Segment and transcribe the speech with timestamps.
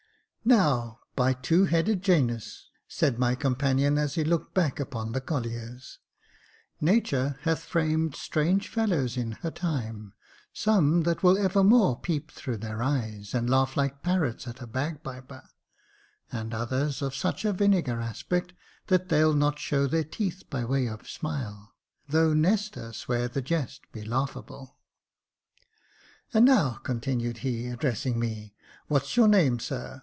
[0.51, 5.99] "Now, by two headed Janus," said my companion, as he looked back upon the colliers
[6.81, 10.13] —"Nature hath framed strange fellows in her time,
[10.51, 15.43] Some that will evermore peep through their eyes, And laugh like parrots at a bagpiper,
[16.31, 18.53] And others of such a vinegar aspect
[18.87, 21.75] That they'll not show their teeth by way of smile,
[22.09, 24.75] Though Nestor swear the jest be laughable.
[25.55, 28.55] *' And now," continued he, addressing me,"
[28.87, 29.99] what's your name, sir